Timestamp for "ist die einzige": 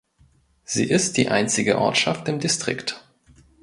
0.89-1.77